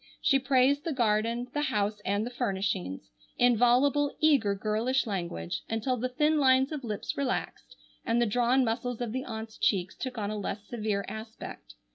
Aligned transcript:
She 0.19 0.39
praised 0.39 0.83
the 0.83 0.93
garden, 0.93 1.49
the 1.53 1.61
house 1.61 2.01
and 2.03 2.25
the 2.25 2.31
furnishings, 2.31 3.11
in 3.37 3.55
voluble, 3.55 4.15
eager, 4.19 4.55
girlish 4.55 5.05
language 5.05 5.61
until 5.69 5.95
the 5.95 6.09
thin 6.09 6.39
lines 6.39 6.71
of 6.71 6.83
lips 6.83 7.15
relaxed 7.15 7.75
and 8.03 8.19
the 8.19 8.25
drawn 8.25 8.65
muscles 8.65 8.99
of 8.99 9.11
the 9.11 9.23
aunts' 9.25 9.59
cheeks 9.59 9.95
took 9.95 10.17
on 10.17 10.31
a 10.31 10.39
less 10.39 10.63
severe 10.67 11.05
aspect. 11.07 11.75